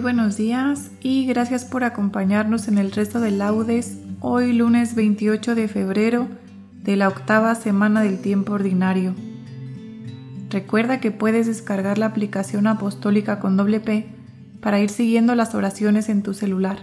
[0.00, 5.68] Buenos días y gracias por acompañarnos en el resto de laudes hoy lunes 28 de
[5.68, 6.26] febrero
[6.82, 9.14] de la octava semana del tiempo ordinario.
[10.50, 14.08] Recuerda que puedes descargar la aplicación apostólica con doble P
[14.60, 16.78] para ir siguiendo las oraciones en tu celular.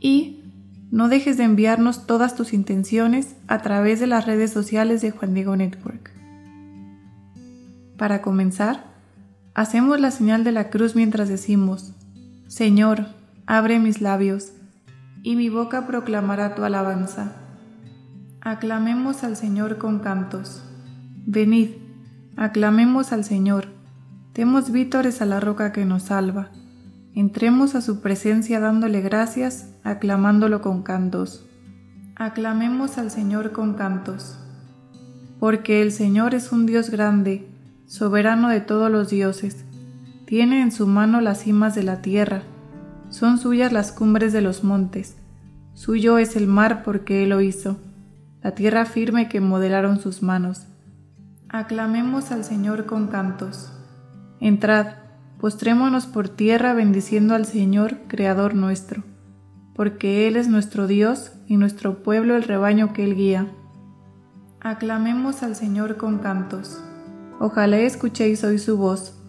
[0.00, 0.42] Y
[0.90, 5.32] no dejes de enviarnos todas tus intenciones a través de las redes sociales de Juan
[5.32, 6.10] Diego Network.
[7.96, 8.84] Para comenzar,
[9.54, 11.94] hacemos la señal de la cruz mientras decimos,
[12.52, 13.06] Señor,
[13.46, 14.52] abre mis labios,
[15.22, 17.32] y mi boca proclamará tu alabanza.
[18.42, 20.62] Aclamemos al Señor con cantos.
[21.24, 21.70] Venid,
[22.36, 23.68] aclamemos al Señor.
[24.34, 26.50] Demos vítores a la roca que nos salva.
[27.14, 31.46] Entremos a su presencia dándole gracias, aclamándolo con cantos.
[32.16, 34.36] Aclamemos al Señor con cantos.
[35.40, 37.48] Porque el Señor es un Dios grande,
[37.86, 39.64] soberano de todos los dioses
[40.24, 42.42] tiene en su mano las cimas de la tierra,
[43.10, 45.16] son suyas las cumbres de los montes,
[45.74, 47.76] suyo es el mar porque él lo hizo,
[48.42, 50.66] la tierra firme que modelaron sus manos.
[51.48, 53.70] Aclamemos al Señor con cantos.
[54.40, 54.94] Entrad,
[55.38, 59.04] postrémonos por tierra bendiciendo al Señor, Creador nuestro,
[59.74, 63.48] porque Él es nuestro Dios y nuestro pueblo el rebaño que Él guía.
[64.60, 66.82] Aclamemos al Señor con cantos.
[67.38, 69.21] Ojalá escuchéis hoy su voz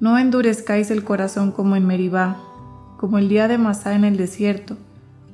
[0.00, 2.36] no endurezcáis el corazón como en Meribá,
[2.96, 4.76] como el día de Masá en el desierto,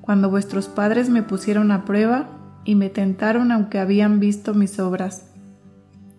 [0.00, 2.26] cuando vuestros padres me pusieron a prueba
[2.64, 5.26] y me tentaron aunque habían visto mis obras.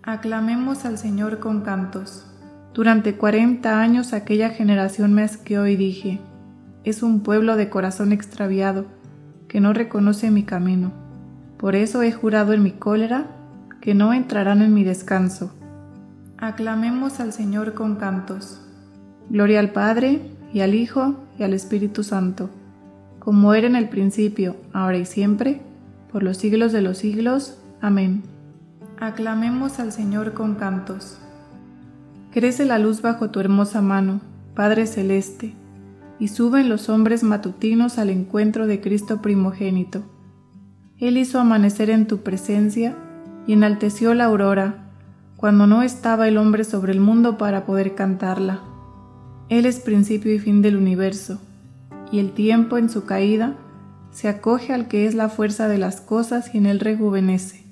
[0.04, 2.26] Aclamemos al Señor con cantos.
[2.74, 6.20] Durante cuarenta años aquella generación me asqueó y dije,
[6.84, 8.86] es un pueblo de corazón extraviado,
[9.48, 10.92] que no reconoce mi camino.
[11.58, 13.28] Por eso he jurado en mi cólera
[13.82, 15.54] que no entrarán en mi descanso.
[16.42, 18.60] Aclamemos al Señor con cantos.
[19.30, 20.22] Gloria al Padre,
[20.52, 22.50] y al Hijo, y al Espíritu Santo,
[23.20, 25.62] como era en el principio, ahora y siempre,
[26.12, 27.60] por los siglos de los siglos.
[27.80, 28.24] Amén.
[29.00, 31.20] Aclamemos al Señor con cantos.
[32.32, 34.20] Crece la luz bajo tu hermosa mano,
[34.56, 35.54] Padre Celeste,
[36.18, 40.02] y suben los hombres matutinos al encuentro de Cristo primogénito.
[40.98, 42.96] Él hizo amanecer en tu presencia
[43.46, 44.91] y enalteció la aurora
[45.42, 48.60] cuando no estaba el hombre sobre el mundo para poder cantarla.
[49.50, 51.42] Él es principio y fin del universo,
[52.12, 53.56] y el tiempo en su caída
[54.12, 57.66] se acoge al que es la fuerza de las cosas y en él rejuvenece.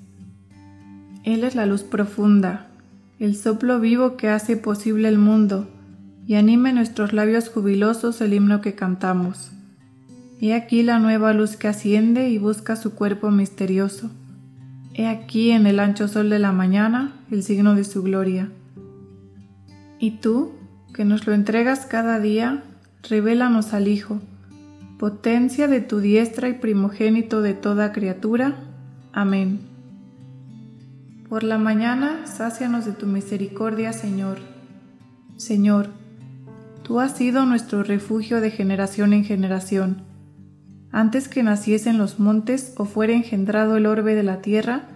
[1.22, 2.66] Él es la luz profunda,
[3.20, 5.68] el soplo vivo que hace posible el mundo
[6.26, 9.52] y anime nuestros labios jubilosos el himno que cantamos.
[10.40, 14.10] He aquí la nueva luz que asciende y busca su cuerpo misterioso
[14.92, 18.50] He aquí en el ancho sol de la mañana el signo de su gloria.
[19.98, 20.52] Y tú,
[20.94, 22.64] que nos lo entregas cada día,
[23.08, 24.20] revélanos al Hijo,
[24.98, 28.56] potencia de tu diestra y primogénito de toda criatura.
[29.12, 29.60] Amén.
[31.28, 34.38] Por la mañana, sácianos de tu misericordia, Señor.
[35.36, 35.90] Señor,
[36.82, 40.09] tú has sido nuestro refugio de generación en generación
[40.92, 44.88] antes que naciesen los montes o fuera engendrado el orbe de la tierra,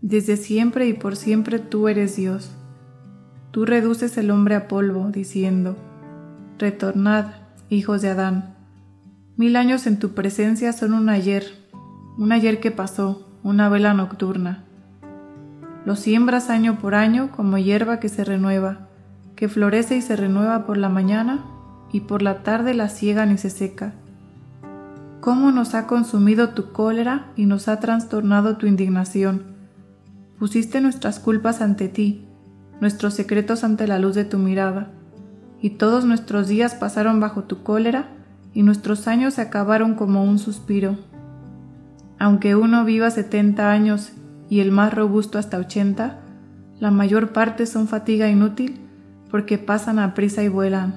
[0.00, 2.50] desde siempre y por siempre tú eres Dios.
[3.50, 5.76] Tú reduces el hombre a polvo, diciendo,
[6.58, 7.26] Retornad,
[7.70, 8.54] hijos de Adán.
[9.36, 11.44] Mil años en tu presencia son un ayer,
[12.18, 14.64] un ayer que pasó, una vela nocturna.
[15.84, 18.88] Lo siembras año por año como hierba que se renueva,
[19.36, 21.44] que florece y se renueva por la mañana
[21.92, 23.94] y por la tarde la ciegan y se seca.
[25.20, 29.42] ¿Cómo nos ha consumido tu cólera y nos ha trastornado tu indignación?
[30.38, 32.24] Pusiste nuestras culpas ante ti,
[32.80, 34.90] nuestros secretos ante la luz de tu mirada,
[35.60, 38.08] y todos nuestros días pasaron bajo tu cólera
[38.52, 40.96] y nuestros años se acabaron como un suspiro.
[42.18, 44.12] Aunque uno viva setenta años
[44.48, 46.20] y el más robusto hasta ochenta,
[46.78, 48.80] la mayor parte son fatiga inútil
[49.30, 50.94] porque pasan a prisa y vuelan.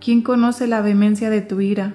[0.00, 1.94] ¿Quién conoce la vehemencia de tu ira?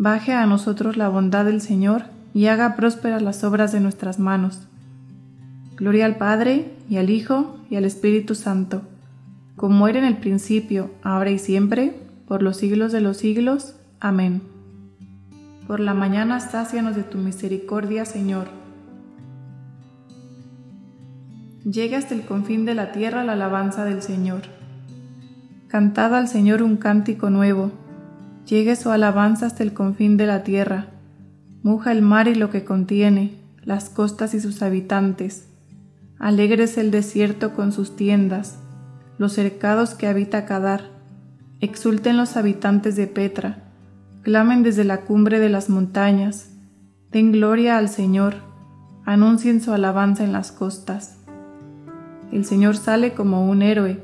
[0.00, 4.60] Baje a nosotros la bondad del Señor y haga prósperas las obras de nuestras manos.
[5.76, 8.82] Gloria al Padre, y al Hijo, y al Espíritu Santo,
[9.56, 11.98] como era en el principio, ahora y siempre,
[12.28, 13.74] por los siglos de los siglos.
[13.98, 14.40] Amén.
[15.66, 18.46] Por la mañana sácianos de tu misericordia, Señor.
[21.64, 24.42] Llegue hasta el confín de la tierra la alabanza del Señor.
[25.66, 27.72] Cantad al Señor un cántico nuevo.
[28.48, 30.86] Llegue su alabanza hasta el confín de la tierra.
[31.62, 35.50] Muja el mar y lo que contiene, las costas y sus habitantes.
[36.18, 38.58] Alegres el desierto con sus tiendas,
[39.18, 40.84] los cercados que habita Cadar.
[41.60, 43.64] Exulten los habitantes de Petra,
[44.22, 46.48] clamen desde la cumbre de las montañas.
[47.12, 48.36] Den gloria al Señor,
[49.04, 51.18] anuncien su alabanza en las costas.
[52.32, 54.00] El Señor sale como un héroe,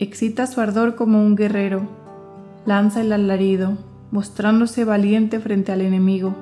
[0.00, 2.05] excita su ardor como un guerrero,
[2.66, 3.78] lanza el alarido,
[4.10, 6.34] mostrándose valiente frente al enemigo.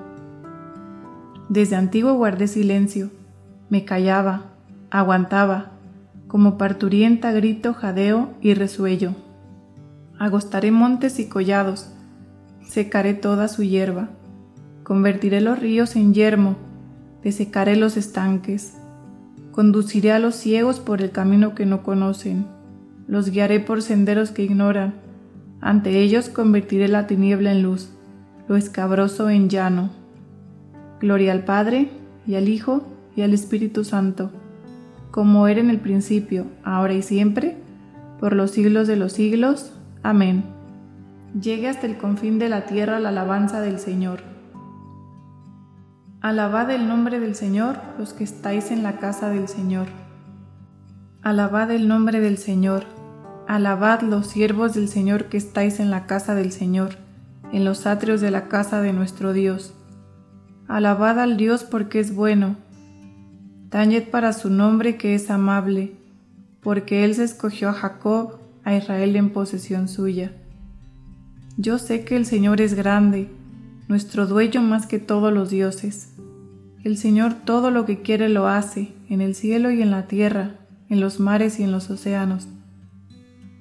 [1.50, 3.10] Desde antiguo guardé silencio,
[3.68, 4.54] me callaba,
[4.90, 5.72] aguantaba,
[6.26, 9.12] como parturienta grito, jadeo y resuello.
[10.18, 11.90] Agostaré montes y collados,
[12.66, 14.08] secaré toda su hierba,
[14.82, 16.56] convertiré los ríos en yermo,
[17.22, 18.74] desecaré los estanques,
[19.52, 22.46] conduciré a los ciegos por el camino que no conocen,
[23.06, 25.03] los guiaré por senderos que ignoran,
[25.64, 27.88] ante ellos convertiré la tiniebla en luz,
[28.48, 29.88] lo escabroso en llano.
[31.00, 31.88] Gloria al Padre,
[32.26, 32.82] y al Hijo,
[33.16, 34.30] y al Espíritu Santo,
[35.10, 37.56] como era en el principio, ahora y siempre,
[38.20, 39.72] por los siglos de los siglos.
[40.02, 40.44] Amén.
[41.40, 44.20] Llegue hasta el confín de la tierra la alabanza del Señor.
[46.20, 49.86] Alabad el nombre del Señor los que estáis en la casa del Señor.
[51.22, 52.84] Alabad el nombre del Señor
[53.46, 56.96] Alabad los siervos del Señor que estáis en la casa del Señor,
[57.52, 59.74] en los atrios de la casa de nuestro Dios.
[60.66, 62.56] Alabad al Dios porque es bueno.
[63.68, 65.92] Tañed para su nombre que es amable,
[66.62, 70.32] porque Él se escogió a Jacob, a Israel en posesión suya.
[71.58, 73.30] Yo sé que el Señor es grande,
[73.88, 76.14] nuestro dueño más que todos los dioses.
[76.82, 80.52] El Señor todo lo que quiere lo hace, en el cielo y en la tierra,
[80.88, 82.48] en los mares y en los océanos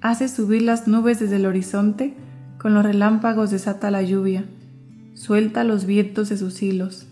[0.03, 2.13] hace subir las nubes desde el horizonte,
[2.59, 4.43] con los relámpagos desata la lluvia,
[5.13, 7.07] suelta los vientos de sus hilos.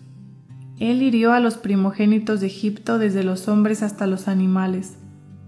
[0.78, 4.98] Él hirió a los primogénitos de Egipto desde los hombres hasta los animales.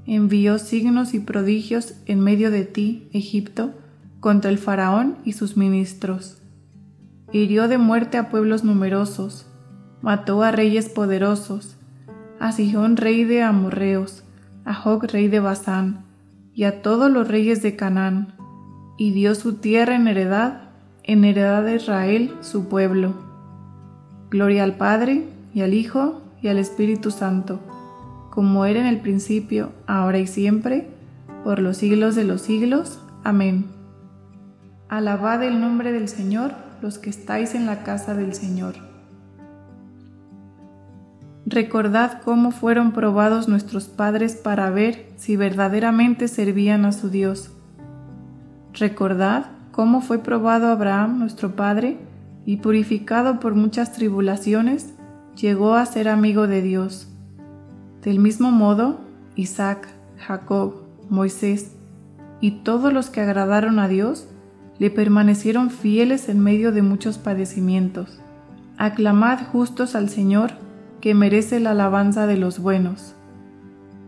[0.06, 3.74] Envió signos y prodigios en medio de ti, Egipto,
[4.20, 6.38] contra el faraón y sus ministros.
[7.30, 9.46] Hirió de muerte a pueblos numerosos,
[10.00, 11.76] mató a reyes poderosos,
[12.40, 14.24] a Sihón rey de Amorreos,
[14.64, 16.04] a Jog rey de Basán,
[16.54, 18.36] y a todos los reyes de Canaán,
[18.96, 20.70] y dio su tierra en heredad,
[21.02, 23.14] en heredad de Israel, su pueblo.
[24.30, 27.60] Gloria al Padre, y al Hijo, y al Espíritu Santo,
[28.30, 30.88] como era en el principio, ahora y siempre,
[31.42, 33.00] por los siglos de los siglos.
[33.24, 33.66] Amén.
[34.88, 38.93] Alabad el nombre del Señor, los que estáis en la casa del Señor.
[41.54, 47.52] Recordad cómo fueron probados nuestros padres para ver si verdaderamente servían a su Dios.
[48.72, 51.96] Recordad cómo fue probado Abraham, nuestro Padre,
[52.44, 54.94] y purificado por muchas tribulaciones,
[55.36, 57.06] llegó a ser amigo de Dios.
[58.02, 58.98] Del mismo modo,
[59.36, 59.86] Isaac,
[60.26, 61.76] Jacob, Moisés
[62.40, 64.26] y todos los que agradaron a Dios
[64.80, 68.18] le permanecieron fieles en medio de muchos padecimientos.
[68.76, 70.63] Aclamad justos al Señor,
[71.04, 73.14] que merece la alabanza de los buenos.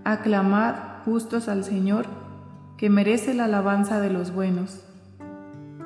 [0.05, 2.07] Aclamad justos al Señor,
[2.79, 4.81] que merece la alabanza de los buenos.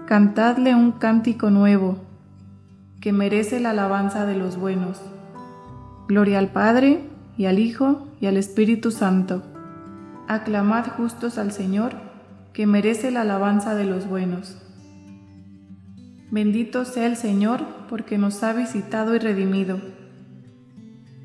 [0.06, 1.96] Cantadle un cántico nuevo,
[3.00, 5.02] que merece la alabanza de los buenos.
[6.06, 7.00] Gloria al Padre,
[7.36, 9.42] y al Hijo, y al Espíritu Santo.
[10.28, 11.90] Aclamad justos al Señor,
[12.52, 14.56] que merece la alabanza de los buenos.
[16.30, 19.80] Bendito sea el Señor, porque nos ha visitado y redimido.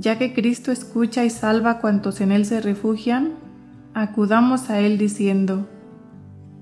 [0.00, 3.32] Ya que Cristo escucha y salva a cuantos en Él se refugian,
[3.94, 5.66] acudamos a Él diciendo,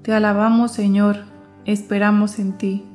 [0.01, 1.19] Te alabamos Señor,
[1.67, 2.87] esperamos en ti.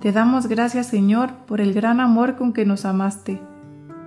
[0.00, 3.40] Te damos gracias Señor por el gran amor con que nos amaste.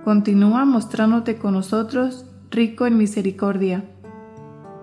[0.04, 3.84] Continúa mostrándote con nosotros rico en misericordia.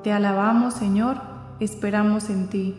[0.01, 1.21] Te alabamos Señor,
[1.59, 2.75] esperamos en ti.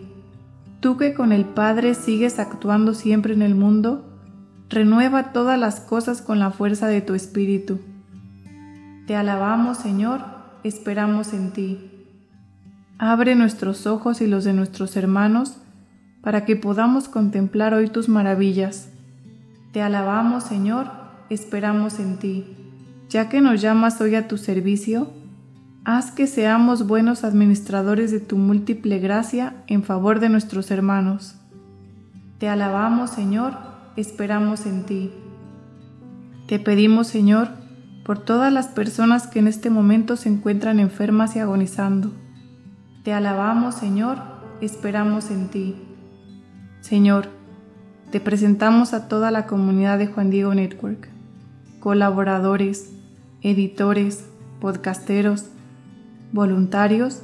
[0.80, 4.07] Tú que con el Padre sigues actuando siempre en el mundo,
[4.68, 7.80] renueva todas las cosas con la fuerza de tu Espíritu.
[9.06, 10.20] Te alabamos Señor,
[10.64, 11.90] esperamos en ti.
[12.98, 15.58] Abre nuestros ojos y los de nuestros hermanos,
[16.20, 18.88] para que podamos contemplar hoy tus maravillas.
[19.72, 20.90] Te alabamos, Señor,
[21.30, 22.44] esperamos en ti.
[23.08, 25.10] Ya que nos llamas hoy a tu servicio,
[25.84, 31.36] haz que seamos buenos administradores de tu múltiple gracia en favor de nuestros hermanos.
[32.38, 33.67] Te alabamos, Señor,
[34.00, 35.10] esperamos en ti.
[36.46, 37.48] Te pedimos, Señor,
[38.04, 42.12] por todas las personas que en este momento se encuentran enfermas y agonizando.
[43.02, 44.18] Te alabamos, Señor,
[44.60, 45.76] esperamos en ti.
[46.80, 47.28] Señor,
[48.10, 51.08] te presentamos a toda la comunidad de Juan Diego Network,
[51.80, 52.92] colaboradores,
[53.42, 54.24] editores,
[54.60, 55.46] podcasteros,
[56.32, 57.22] voluntarios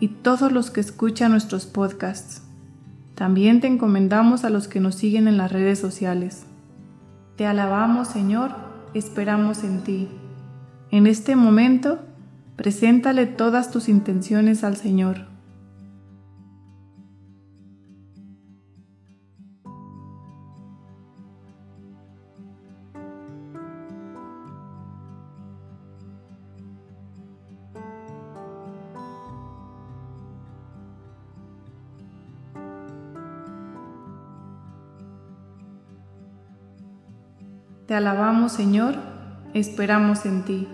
[0.00, 2.45] y todos los que escuchan nuestros podcasts.
[3.16, 6.44] También te encomendamos a los que nos siguen en las redes sociales.
[7.36, 8.50] Te alabamos, Señor,
[8.92, 10.08] esperamos en ti.
[10.90, 11.98] En este momento,
[12.56, 15.35] preséntale todas tus intenciones al Señor.
[37.86, 38.96] Te alabamos Señor,
[39.54, 40.66] esperamos en ti.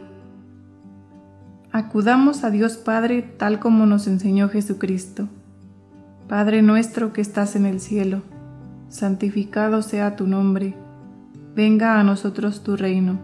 [1.70, 5.28] Acudamos a Dios Padre tal como nos enseñó Jesucristo.
[6.26, 8.22] Padre nuestro que estás en el cielo,
[8.88, 10.74] santificado sea tu nombre,
[11.54, 13.18] venga a nosotros tu reino,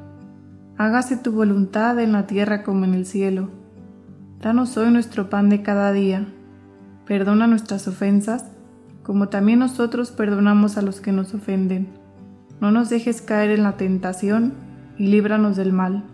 [0.76, 3.49] hágase tu voluntad en la tierra como en el cielo.
[4.42, 6.26] Danos hoy nuestro pan de cada día,
[7.07, 8.45] perdona nuestras ofensas,
[9.02, 11.97] como también nosotros perdonamos a los que nos ofenden
[12.60, 14.54] no nos dejes caer en la tentación
[14.98, 16.04] y líbranos del mal.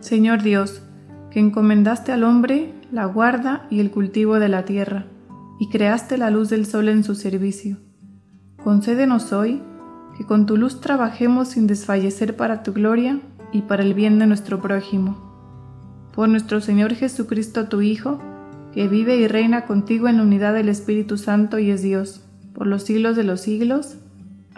[0.00, 0.82] Señor Dios,
[1.30, 5.06] que encomendaste al hombre la guarda y el cultivo de la tierra,
[5.58, 7.76] y creaste la luz del sol en su servicio.
[8.62, 9.62] Concédenos hoy
[10.16, 13.20] que con tu luz trabajemos sin desfallecer para tu gloria
[13.52, 15.30] y para el bien de nuestro prójimo.
[16.14, 18.20] Por nuestro Señor Jesucristo, tu Hijo,
[18.74, 22.66] que vive y reina contigo en la unidad del Espíritu Santo y es Dios, por
[22.66, 23.96] los siglos de los siglos.